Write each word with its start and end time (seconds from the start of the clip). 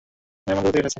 মেহমান 0.47 0.63
কোথা 0.63 0.71
থেকে 0.71 0.79
এসেছে? 0.79 0.89